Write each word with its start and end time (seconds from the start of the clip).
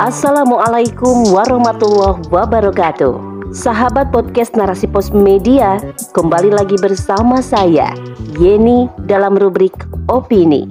Assalamualaikum 0.00 1.36
warahmatullahi 1.36 2.24
wabarakatuh. 2.32 3.12
Sahabat 3.52 4.08
podcast 4.08 4.56
Narasi 4.56 4.88
Pos 4.88 5.12
Media, 5.12 5.76
kembali 6.16 6.48
lagi 6.56 6.80
bersama 6.80 7.44
saya, 7.44 7.92
Yeni 8.40 8.88
dalam 9.04 9.36
rubrik 9.36 9.76
Opini. 10.08 10.64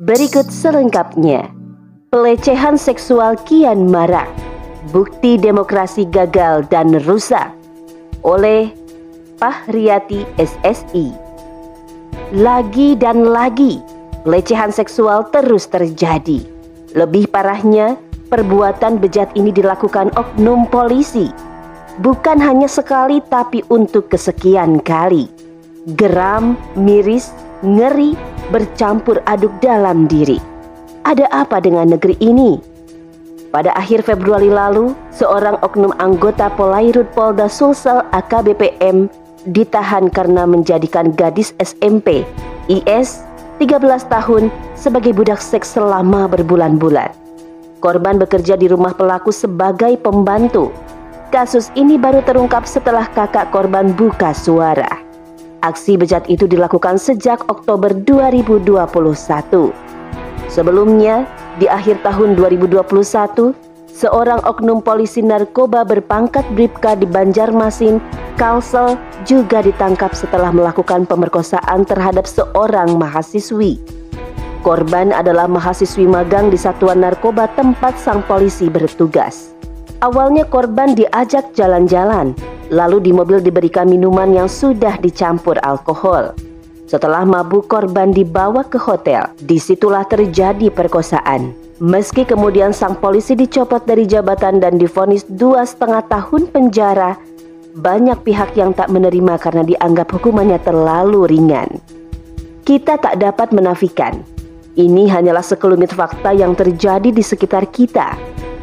Berikut 0.00 0.48
selengkapnya. 0.48 1.52
Pelecehan 2.08 2.80
seksual 2.80 3.36
kian 3.44 3.92
marak. 3.92 4.30
Bukti 4.88 5.36
demokrasi 5.36 6.08
gagal 6.08 6.64
dan 6.72 6.96
rusak. 7.04 7.52
Oleh 8.24 8.72
Pahriyati 9.36 10.24
SSI. 10.40 11.12
Lagi 12.32 12.96
dan 12.96 13.20
lagi, 13.28 13.84
pelecehan 14.24 14.72
seksual 14.72 15.28
terus 15.28 15.68
terjadi. 15.68 16.40
Lebih 16.96 17.28
parahnya, 17.28 18.00
perbuatan 18.28 18.98
bejat 18.98 19.32
ini 19.38 19.54
dilakukan 19.54 20.10
oknum 20.18 20.66
polisi. 20.68 21.30
Bukan 22.02 22.36
hanya 22.42 22.68
sekali 22.68 23.24
tapi 23.24 23.64
untuk 23.72 24.12
kesekian 24.12 24.84
kali. 24.84 25.30
Geram, 25.96 26.58
miris, 26.76 27.32
ngeri, 27.64 28.12
bercampur 28.52 29.22
aduk 29.24 29.54
dalam 29.64 30.04
diri. 30.04 30.36
Ada 31.06 31.30
apa 31.30 31.62
dengan 31.62 31.94
negeri 31.94 32.18
ini? 32.18 32.58
Pada 33.54 33.72
akhir 33.72 34.04
Februari 34.04 34.50
lalu, 34.50 34.92
seorang 35.14 35.56
oknum 35.62 35.94
anggota 36.02 36.50
Polairut 36.52 37.08
Polda 37.16 37.48
Sulsel 37.48 38.04
AKBPM 38.12 39.08
ditahan 39.48 40.10
karena 40.10 40.44
menjadikan 40.44 41.14
gadis 41.14 41.54
SMP 41.62 42.26
IS 42.66 43.22
13 43.62 43.80
tahun 44.10 44.50
sebagai 44.76 45.16
budak 45.16 45.40
seks 45.40 45.78
selama 45.78 46.28
berbulan-bulan. 46.28 47.25
Korban 47.86 48.18
bekerja 48.18 48.58
di 48.58 48.66
rumah 48.66 48.98
pelaku 48.98 49.30
sebagai 49.30 49.94
pembantu. 50.02 50.74
Kasus 51.30 51.70
ini 51.78 51.94
baru 51.94 52.18
terungkap 52.26 52.66
setelah 52.66 53.06
kakak 53.14 53.54
korban 53.54 53.94
buka 53.94 54.34
suara. 54.34 54.90
Aksi 55.62 55.94
bejat 55.94 56.26
itu 56.26 56.50
dilakukan 56.50 56.98
sejak 56.98 57.46
Oktober 57.46 57.94
2021. 57.94 59.70
Sebelumnya, 60.50 61.30
di 61.62 61.70
akhir 61.70 62.02
tahun 62.02 62.34
2021, 62.34 63.54
seorang 63.86 64.42
oknum 64.42 64.82
polisi 64.82 65.22
narkoba 65.22 65.86
berpangkat 65.86 66.42
Bripka 66.58 66.98
di 66.98 67.06
Banjarmasin, 67.06 68.02
Kalsel, 68.34 68.98
juga 69.30 69.62
ditangkap 69.62 70.10
setelah 70.10 70.50
melakukan 70.50 71.06
pemerkosaan 71.06 71.86
terhadap 71.86 72.26
seorang 72.26 72.98
mahasiswi. 72.98 73.78
Korban 74.66 75.14
adalah 75.14 75.46
mahasiswi 75.46 76.10
magang 76.10 76.50
di 76.50 76.58
satuan 76.58 76.98
narkoba 76.98 77.46
tempat 77.54 78.02
sang 78.02 78.26
polisi 78.26 78.66
bertugas. 78.66 79.54
Awalnya 80.02 80.42
korban 80.42 80.90
diajak 80.90 81.54
jalan-jalan, 81.54 82.34
lalu 82.74 82.98
di 82.98 83.14
mobil 83.14 83.38
diberikan 83.38 83.86
minuman 83.86 84.34
yang 84.34 84.50
sudah 84.50 84.98
dicampur 84.98 85.54
alkohol. 85.62 86.34
Setelah 86.90 87.22
mabuk 87.22 87.70
korban 87.70 88.10
dibawa 88.10 88.66
ke 88.66 88.74
hotel, 88.74 89.30
di 89.38 89.54
situlah 89.54 90.02
terjadi 90.02 90.66
perkosaan. 90.74 91.54
Meski 91.78 92.26
kemudian 92.26 92.74
sang 92.74 92.98
polisi 92.98 93.38
dicopot 93.38 93.86
dari 93.86 94.02
jabatan 94.02 94.58
dan 94.58 94.82
difonis 94.82 95.22
dua 95.30 95.62
setengah 95.62 96.02
tahun 96.10 96.50
penjara, 96.50 97.14
banyak 97.78 98.18
pihak 98.26 98.58
yang 98.58 98.74
tak 98.74 98.90
menerima 98.90 99.38
karena 99.38 99.62
dianggap 99.62 100.10
hukumannya 100.10 100.58
terlalu 100.58 101.22
ringan. 101.30 101.70
Kita 102.66 102.98
tak 102.98 103.22
dapat 103.22 103.54
menafikan 103.54 104.34
ini 104.76 105.08
hanyalah 105.08 105.40
sekelumit 105.40 105.96
fakta 105.96 106.36
yang 106.36 106.52
terjadi 106.52 107.08
di 107.08 107.24
sekitar 107.24 107.64
kita. 107.72 108.12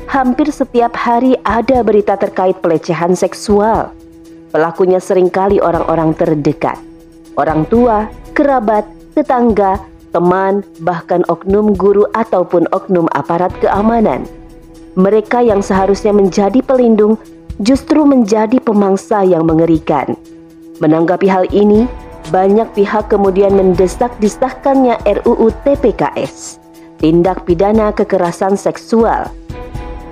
Hampir 0.06 0.54
setiap 0.54 0.94
hari 0.94 1.34
ada 1.42 1.82
berita 1.82 2.14
terkait 2.14 2.62
pelecehan 2.62 3.18
seksual. 3.18 3.90
Pelakunya 4.54 5.02
sering 5.02 5.34
kali 5.34 5.58
orang-orang 5.58 6.14
terdekat. 6.14 6.78
Orang 7.34 7.66
tua, 7.66 8.06
kerabat, 8.38 8.86
tetangga, 9.18 9.82
teman, 10.14 10.62
bahkan 10.86 11.26
oknum 11.34 11.74
guru 11.74 12.06
ataupun 12.14 12.70
oknum 12.70 13.10
aparat 13.18 13.50
keamanan. 13.58 14.30
Mereka 14.94 15.42
yang 15.42 15.66
seharusnya 15.66 16.14
menjadi 16.14 16.62
pelindung 16.62 17.18
justru 17.58 18.06
menjadi 18.06 18.62
pemangsa 18.62 19.26
yang 19.26 19.50
mengerikan. 19.50 20.14
Menanggapi 20.78 21.26
hal 21.26 21.50
ini, 21.50 21.90
banyak 22.32 22.70
pihak 22.72 23.12
kemudian 23.12 23.52
mendesak 23.58 24.14
disahkannya 24.24 24.96
RUU 25.04 25.52
TPKS, 25.68 26.62
tindak 27.02 27.44
pidana 27.44 27.92
kekerasan 27.92 28.56
seksual. 28.56 29.28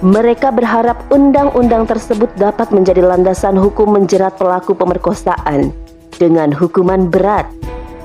Mereka 0.01 0.49
berharap 0.49 0.97
undang-undang 1.13 1.85
tersebut 1.85 2.33
dapat 2.35 2.73
menjadi 2.73 3.05
landasan 3.05 3.53
hukum 3.53 3.93
menjerat 3.93 4.33
pelaku 4.35 4.73
pemerkosaan 4.73 5.69
dengan 6.17 6.49
hukuman 6.49 7.05
berat, 7.05 7.45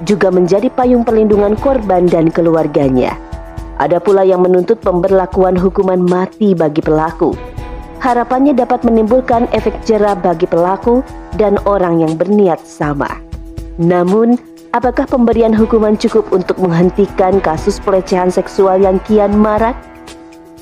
juga 0.05 0.28
menjadi 0.28 0.69
payung 0.69 1.09
perlindungan 1.09 1.56
korban 1.56 2.05
dan 2.05 2.28
keluarganya. 2.28 3.17
Ada 3.81 4.00
pula 4.00 4.28
yang 4.28 4.44
menuntut 4.44 4.81
pemberlakuan 4.81 5.56
hukuman 5.56 6.00
mati 6.00 6.53
bagi 6.53 6.84
pelaku. 6.84 7.33
Harapannya 8.00 8.53
dapat 8.53 8.84
menimbulkan 8.84 9.49
efek 9.56 9.73
jerah 9.88 10.17
bagi 10.17 10.44
pelaku 10.44 11.00
dan 11.41 11.56
orang 11.65 12.05
yang 12.05 12.12
berniat 12.17 12.61
sama. 12.65 13.25
Namun, 13.76 14.41
apakah 14.72 15.04
pemberian 15.04 15.53
hukuman 15.53 16.00
cukup 16.00 16.32
untuk 16.32 16.56
menghentikan 16.56 17.41
kasus 17.44 17.76
pelecehan 17.76 18.32
seksual 18.32 18.81
yang 18.81 18.97
kian 19.04 19.37
marak? 19.37 19.76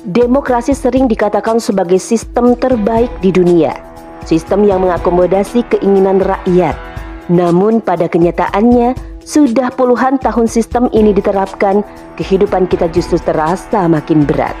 Demokrasi 0.05 0.77
sering 0.77 1.09
dikatakan 1.09 1.57
sebagai 1.57 1.97
sistem 1.97 2.53
terbaik 2.53 3.09
di 3.25 3.33
dunia, 3.33 3.73
sistem 4.21 4.61
yang 4.67 4.85
mengakomodasi 4.85 5.65
keinginan 5.71 6.21
rakyat. 6.21 6.77
Namun 7.25 7.81
pada 7.81 8.05
kenyataannya, 8.05 8.93
sudah 9.25 9.73
puluhan 9.73 10.21
tahun 10.21 10.45
sistem 10.45 10.85
ini 10.93 11.09
diterapkan, 11.09 11.81
kehidupan 12.21 12.69
kita 12.69 12.85
justru 12.93 13.17
terasa 13.17 13.89
makin 13.89 14.29
berat. 14.29 14.53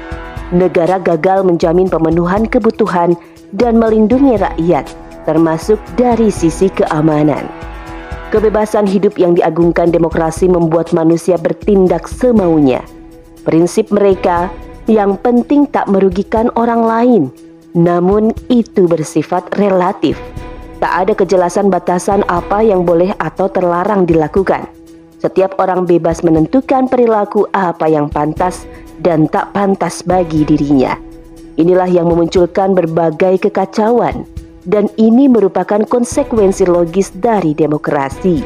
Negara 0.49 0.97
gagal 0.97 1.45
menjamin 1.45 1.93
pemenuhan 1.93 2.49
kebutuhan 2.49 3.13
dan 3.53 3.77
melindungi 3.77 4.41
rakyat, 4.41 4.89
termasuk 5.29 5.77
dari 5.93 6.33
sisi 6.33 6.73
keamanan. 6.73 7.45
Kebebasan 8.33 8.89
hidup 8.89 9.21
yang 9.21 9.37
diagungkan 9.37 9.93
demokrasi 9.93 10.49
membuat 10.49 10.89
manusia 10.97 11.37
bertindak 11.37 12.09
semaunya. 12.09 12.81
Prinsip 13.45 13.93
mereka 13.93 14.49
yang 14.89 15.13
penting 15.21 15.69
tak 15.69 15.85
merugikan 15.85 16.49
orang 16.57 16.81
lain, 16.81 17.23
namun 17.77 18.33
itu 18.49 18.89
bersifat 18.89 19.53
relatif. 19.61 20.17
Tak 20.81 21.05
ada 21.05 21.13
kejelasan 21.13 21.69
batasan 21.69 22.25
apa 22.25 22.65
yang 22.65 22.81
boleh 22.81 23.13
atau 23.21 23.45
terlarang 23.45 24.09
dilakukan. 24.09 24.65
Setiap 25.21 25.61
orang 25.61 25.85
bebas 25.85 26.25
menentukan 26.25 26.89
perilaku 26.89 27.45
apa 27.53 27.85
yang 27.85 28.09
pantas 28.09 28.65
dan 29.05 29.29
tak 29.29 29.53
pantas 29.53 30.01
bagi 30.01 30.41
dirinya. 30.45 30.97
Inilah 31.55 31.87
yang 31.87 32.09
memunculkan 32.09 32.73
berbagai 32.73 33.47
kekacauan 33.47 34.34
dan 34.65 34.89
ini 34.97 35.29
merupakan 35.29 35.85
konsekuensi 35.85 36.65
logis 36.65 37.13
dari 37.13 37.53
demokrasi. 37.53 38.41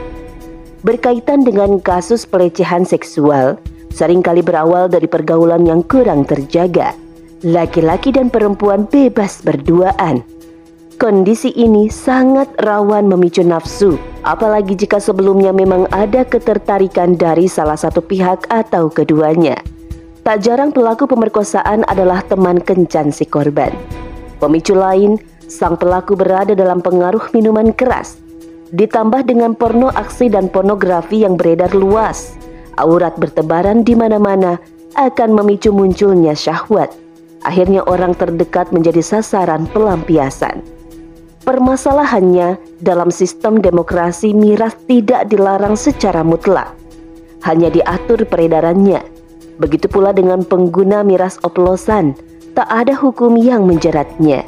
Berkaitan 0.80 1.44
dengan 1.44 1.80
kasus 1.84 2.24
pelecehan 2.24 2.88
seksual, 2.88 3.59
sering 3.91 4.24
kali 4.24 4.40
berawal 4.40 4.88
dari 4.88 5.07
pergaulan 5.07 5.68
yang 5.68 5.84
kurang 5.84 6.24
terjaga. 6.24 6.96
Laki-laki 7.44 8.12
dan 8.12 8.28
perempuan 8.31 8.88
bebas 8.88 9.44
berduaan. 9.44 10.24
Kondisi 11.00 11.56
ini 11.56 11.88
sangat 11.88 12.51
rawan 12.59 13.07
memicu 13.07 13.40
nafsu, 13.40 13.96
apalagi 14.28 14.75
jika 14.75 15.00
sebelumnya 15.00 15.56
memang 15.56 15.88
ada 15.96 16.28
ketertarikan 16.28 17.16
dari 17.16 17.47
salah 17.47 17.80
satu 17.80 18.03
pihak 18.03 18.44
atau 18.51 18.91
keduanya. 18.91 19.56
Tak 20.28 20.44
jarang 20.44 20.75
pelaku 20.75 21.07
pemerkosaan 21.07 21.88
adalah 21.88 22.19
teman 22.28 22.59
kencan 22.59 23.15
si 23.15 23.24
korban. 23.24 23.72
Pemicu 24.44 24.75
lain 24.75 25.15
sang 25.50 25.75
pelaku 25.75 26.13
berada 26.13 26.54
dalam 26.54 26.80
pengaruh 26.80 27.34
minuman 27.34 27.74
keras. 27.74 28.22
Ditambah 28.69 29.25
dengan 29.25 29.57
porno 29.57 29.90
aksi 29.90 30.30
dan 30.30 30.46
pornografi 30.48 31.25
yang 31.25 31.34
beredar 31.34 31.74
luas, 31.74 32.38
aurat 32.78 33.18
bertebaran 33.18 33.81
di 33.81 33.98
mana-mana 33.98 34.62
akan 34.94 35.34
memicu 35.42 35.74
munculnya 35.74 36.38
syahwat. 36.38 36.94
Akhirnya 37.42 37.81
orang 37.90 38.13
terdekat 38.13 38.69
menjadi 38.69 39.01
sasaran 39.01 39.66
pelampiasan. 39.74 40.62
Permasalahannya, 41.48 42.60
dalam 42.84 43.10
sistem 43.10 43.57
demokrasi 43.57 44.36
miras 44.38 44.75
tidak 44.86 45.31
dilarang 45.31 45.74
secara 45.74 46.22
mutlak. 46.22 46.75
Hanya 47.42 47.72
diatur 47.72 48.28
peredarannya. 48.28 49.01
Begitu 49.57 49.88
pula 49.88 50.12
dengan 50.12 50.44
pengguna 50.44 51.01
miras 51.01 51.40
oplosan, 51.42 52.13
tak 52.54 52.68
ada 52.68 52.92
hukum 52.92 53.40
yang 53.40 53.63
menjeratnya. 53.63 54.46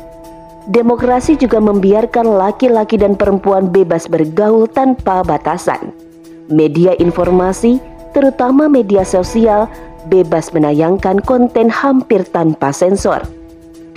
Demokrasi 0.69 1.41
juga 1.41 1.57
membiarkan 1.57 2.37
laki-laki 2.37 2.93
dan 3.01 3.17
perempuan 3.17 3.73
bebas 3.73 4.05
bergaul 4.05 4.69
tanpa 4.69 5.25
batasan. 5.25 5.89
Media 6.53 6.93
informasi, 7.01 7.81
terutama 8.13 8.69
media 8.69 9.01
sosial, 9.01 9.65
bebas 10.05 10.53
menayangkan 10.53 11.17
konten 11.25 11.73
hampir 11.73 12.21
tanpa 12.29 12.69
sensor. 12.69 13.25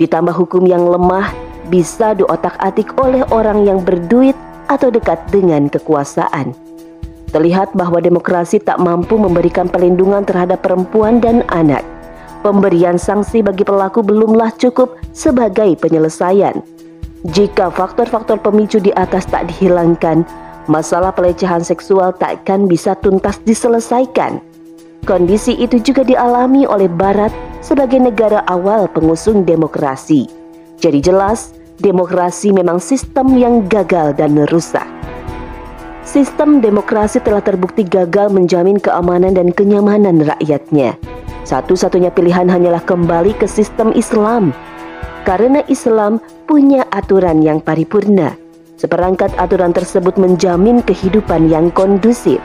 Ditambah 0.01 0.33
hukum 0.33 0.65
yang 0.65 0.89
lemah 0.89 1.29
bisa 1.69 2.17
diotak-atik 2.17 2.97
oleh 2.97 3.21
orang 3.29 3.61
yang 3.69 3.85
berduit 3.85 4.33
atau 4.65 4.89
dekat 4.89 5.21
dengan 5.29 5.69
kekuasaan. 5.69 6.57
Terlihat 7.29 7.77
bahwa 7.77 8.01
demokrasi 8.01 8.57
tak 8.57 8.81
mampu 8.81 9.21
memberikan 9.21 9.69
perlindungan 9.69 10.25
terhadap 10.25 10.65
perempuan 10.65 11.21
dan 11.21 11.45
anak. 11.53 11.85
Pemberian 12.45 13.01
sanksi 13.01 13.41
bagi 13.41 13.65
pelaku 13.65 14.05
belumlah 14.05 14.53
cukup 14.61 15.01
sebagai 15.17 15.73
penyelesaian. 15.81 16.61
Jika 17.25 17.73
faktor-faktor 17.73 18.37
pemicu 18.37 18.77
di 18.77 18.93
atas 18.93 19.25
tak 19.25 19.49
dihilangkan, 19.49 20.21
masalah 20.69 21.09
pelecehan 21.09 21.65
seksual 21.65 22.13
takkan 22.13 22.69
bisa 22.69 22.93
tuntas 23.01 23.41
diselesaikan. 23.49 24.37
Kondisi 25.09 25.57
itu 25.57 25.81
juga 25.81 26.05
dialami 26.05 26.69
oleh 26.69 26.85
Barat 26.85 27.33
sebagai 27.65 27.97
negara 27.97 28.45
awal 28.45 28.85
pengusung 28.93 29.41
demokrasi. 29.41 30.29
Jadi 30.77 31.01
jelas, 31.01 31.49
demokrasi 31.81 32.53
memang 32.53 32.77
sistem 32.77 33.41
yang 33.41 33.65
gagal 33.65 34.21
dan 34.21 34.37
rusak. 34.53 34.85
Sistem 36.05 36.61
demokrasi 36.61 37.25
telah 37.25 37.41
terbukti 37.41 37.81
gagal 37.81 38.29
menjamin 38.29 38.77
keamanan 38.77 39.33
dan 39.33 39.49
kenyamanan 39.49 40.21
rakyatnya. 40.21 41.14
Satu-satunya 41.45 42.09
pilihan 42.09 42.49
hanyalah 42.49 42.81
kembali 42.81 43.37
ke 43.37 43.45
sistem 43.45 43.93
Islam. 43.93 44.51
Karena 45.23 45.61
Islam 45.69 46.21
punya 46.45 46.85
aturan 46.93 47.41
yang 47.41 47.57
paripurna 47.57 48.45
Seperangkat 48.75 49.31
aturan 49.39 49.71
tersebut 49.71 50.19
menjamin 50.19 50.83
kehidupan 50.83 51.47
yang 51.47 51.71
kondusif. 51.71 52.43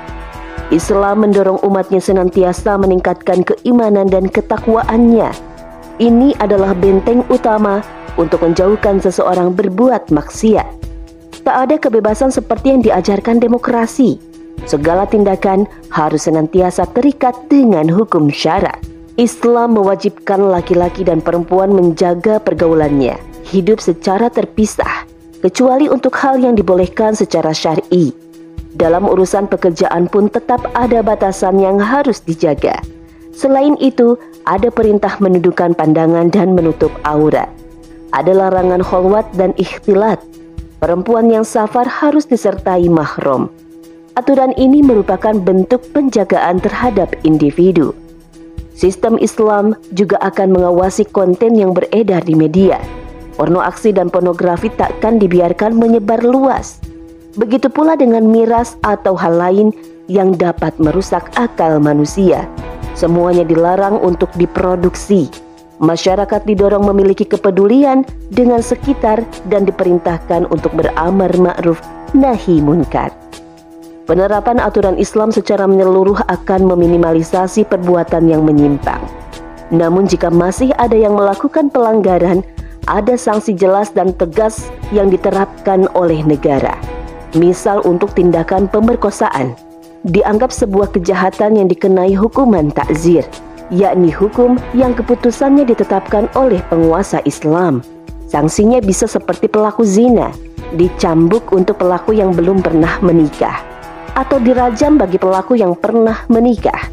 Islam 0.71 1.27
mendorong 1.27 1.59
umatnya 1.67 1.99
senantiasa 1.99 2.79
meningkatkan 2.79 3.43
keimanan 3.43 4.07
dan 4.07 4.31
ketakwaannya. 4.31 5.35
Ini 5.99 6.39
adalah 6.39 6.73
benteng 6.79 7.27
utama 7.27 7.83
untuk 8.15 8.47
menjauhkan 8.47 9.03
seseorang 9.03 9.53
berbuat 9.59 10.15
maksiat. 10.15 10.71
Tak 11.43 11.57
ada 11.69 11.77
kebebasan 11.83 12.31
seperti 12.31 12.79
yang 12.79 12.83
diajarkan 12.87 13.43
demokrasi. 13.43 14.23
Segala 14.71 15.11
tindakan 15.11 15.67
harus 15.91 16.31
senantiasa 16.31 16.87
terikat 16.95 17.35
dengan 17.51 17.91
hukum 17.91 18.31
syarat. 18.31 18.90
Islam 19.21 19.77
mewajibkan 19.77 20.41
laki-laki 20.49 21.05
dan 21.05 21.21
perempuan 21.21 21.77
menjaga 21.77 22.41
pergaulannya, 22.41 23.21
hidup 23.45 23.77
secara 23.77 24.33
terpisah, 24.33 25.05
kecuali 25.45 25.93
untuk 25.93 26.17
hal 26.17 26.41
yang 26.41 26.57
dibolehkan 26.57 27.13
secara 27.13 27.53
syar'i. 27.53 28.17
Dalam 28.81 29.05
urusan 29.05 29.45
pekerjaan 29.45 30.09
pun 30.09 30.33
tetap 30.33 30.65
ada 30.73 31.05
batasan 31.05 31.61
yang 31.61 31.77
harus 31.77 32.25
dijaga. 32.25 32.81
Selain 33.37 33.77
itu, 33.77 34.17
ada 34.49 34.73
perintah 34.73 35.21
menundukkan 35.21 35.77
pandangan 35.77 36.33
dan 36.33 36.57
menutup 36.57 36.89
aurat. 37.05 37.53
Ada 38.17 38.33
larangan 38.33 38.81
kholwat 38.81 39.29
dan 39.37 39.53
ikhtilat. 39.61 40.17
Perempuan 40.81 41.29
yang 41.29 41.45
safar 41.45 41.85
harus 41.85 42.25
disertai 42.25 42.89
mahram. 42.89 43.53
Aturan 44.17 44.57
ini 44.57 44.81
merupakan 44.81 45.37
bentuk 45.37 45.85
penjagaan 45.93 46.57
terhadap 46.57 47.13
individu. 47.21 47.93
Sistem 48.81 49.21
Islam 49.21 49.77
juga 49.93 50.17
akan 50.25 50.57
mengawasi 50.57 51.05
konten 51.13 51.53
yang 51.53 51.77
beredar 51.77 52.25
di 52.25 52.33
media 52.33 52.81
Porno 53.41 53.65
aksi 53.65 53.97
dan 53.97 54.13
pornografi 54.13 54.69
takkan 54.77 55.17
dibiarkan 55.17 55.73
menyebar 55.73 56.21
luas. 56.21 56.77
Begitu 57.41 57.73
pula 57.73 57.97
dengan 57.97 58.29
miras 58.29 58.77
atau 58.85 59.17
hal 59.17 59.33
lain 59.33 59.73
yang 60.13 60.37
dapat 60.37 60.77
merusak 60.77 61.33
akal 61.41 61.81
manusia. 61.81 62.45
Semuanya 62.93 63.49
dilarang 63.49 63.97
untuk 63.97 64.29
diproduksi. 64.37 65.33
Masyarakat 65.81 66.45
didorong 66.45 66.85
memiliki 66.85 67.25
kepedulian 67.25 68.05
dengan 68.29 68.61
sekitar 68.61 69.25
dan 69.49 69.65
diperintahkan 69.65 70.45
untuk 70.53 70.77
beramar 70.77 71.33
ma'ruf 71.41 71.81
nahi 72.13 72.61
munkar. 72.61 73.20
Penerapan 74.11 74.59
aturan 74.59 74.99
Islam 74.99 75.31
secara 75.31 75.71
menyeluruh 75.71 76.19
akan 76.27 76.67
meminimalisasi 76.67 77.63
perbuatan 77.63 78.27
yang 78.27 78.43
menyimpang. 78.43 78.99
Namun 79.71 80.11
jika 80.11 80.35
masih 80.35 80.75
ada 80.83 80.99
yang 80.99 81.15
melakukan 81.15 81.71
pelanggaran, 81.71 82.43
ada 82.91 83.15
sanksi 83.15 83.55
jelas 83.55 83.95
dan 83.95 84.11
tegas 84.11 84.67
yang 84.91 85.15
diterapkan 85.15 85.87
oleh 85.95 86.27
negara. 86.27 86.75
Misal 87.39 87.87
untuk 87.87 88.11
tindakan 88.19 88.67
pemerkosaan, 88.67 89.55
dianggap 90.03 90.51
sebuah 90.51 90.91
kejahatan 90.91 91.63
yang 91.63 91.71
dikenai 91.71 92.11
hukuman 92.11 92.75
takzir, 92.75 93.23
yakni 93.71 94.11
hukum 94.11 94.59
yang 94.75 94.91
keputusannya 94.91 95.63
ditetapkan 95.63 96.27
oleh 96.35 96.59
penguasa 96.67 97.23
Islam. 97.23 97.79
Sanksinya 98.27 98.83
bisa 98.83 99.07
seperti 99.07 99.47
pelaku 99.47 99.87
zina, 99.87 100.35
dicambuk 100.75 101.55
untuk 101.55 101.79
pelaku 101.79 102.11
yang 102.11 102.35
belum 102.35 102.59
pernah 102.59 102.99
menikah, 103.07 103.70
atau 104.15 104.39
dirajam 104.43 104.97
bagi 104.99 105.19
pelaku 105.19 105.59
yang 105.59 105.75
pernah 105.79 106.25
menikah, 106.31 106.91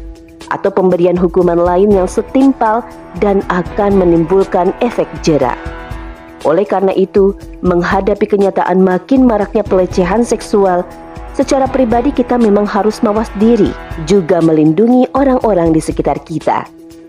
atau 0.50 0.72
pemberian 0.72 1.16
hukuman 1.16 1.58
lain 1.58 1.92
yang 1.92 2.08
setimpal 2.08 2.84
dan 3.20 3.44
akan 3.52 3.98
menimbulkan 3.98 4.72
efek 4.80 5.08
jerak. 5.20 5.56
Oleh 6.46 6.62
karena 6.62 6.94
itu, 6.94 7.34
menghadapi 7.66 8.22
kenyataan 8.22 8.78
makin 8.78 9.26
maraknya 9.26 9.66
pelecehan 9.66 10.22
seksual, 10.22 10.86
secara 11.34 11.66
pribadi 11.66 12.14
kita 12.14 12.38
memang 12.38 12.62
harus 12.64 13.02
mawas 13.02 13.26
diri, 13.42 13.74
juga 14.06 14.38
melindungi 14.38 15.10
orang-orang 15.18 15.74
di 15.74 15.82
sekitar 15.82 16.22
kita. 16.22 16.66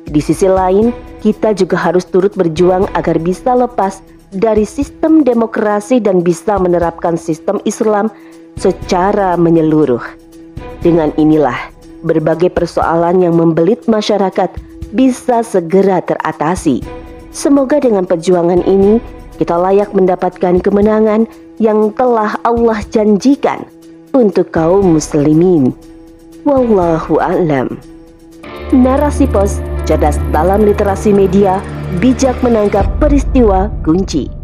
Di 0.09 0.17
sisi 0.17 0.49
lain, 0.49 0.89
kita 1.21 1.53
juga 1.53 1.77
harus 1.77 2.01
turut 2.09 2.33
berjuang 2.33 2.89
agar 2.97 3.21
bisa 3.21 3.53
lepas 3.53 4.01
dari 4.33 4.65
sistem 4.65 5.21
demokrasi 5.21 6.01
dan 6.01 6.21
bisa 6.21 6.57
menerapkan 6.57 7.17
sistem 7.17 7.61
Islam 7.65 8.09
secara 8.59 9.39
menyeluruh. 9.39 10.03
Dengan 10.83 11.15
inilah, 11.15 11.71
berbagai 12.03 12.51
persoalan 12.51 13.23
yang 13.23 13.39
membelit 13.39 13.87
masyarakat 13.87 14.51
bisa 14.91 15.41
segera 15.41 16.03
teratasi. 16.03 16.83
Semoga 17.31 17.79
dengan 17.79 18.03
perjuangan 18.03 18.63
ini 18.67 18.99
kita 19.39 19.55
layak 19.55 19.95
mendapatkan 19.95 20.59
kemenangan 20.59 21.23
yang 21.63 21.95
telah 21.95 22.35
Allah 22.43 22.79
janjikan 22.91 23.63
untuk 24.11 24.51
kaum 24.51 24.99
muslimin. 24.99 25.71
Wallahu 26.43 27.19
a'lam. 27.19 27.79
Narasi 28.75 29.27
pos 29.29 29.59
cerdas 29.85 30.17
dalam 30.29 30.65
literasi 30.65 31.09
media, 31.13 31.59
bijak 31.97 32.37
menangkap 32.45 32.85
peristiwa 32.97 33.67
kunci. 33.81 34.38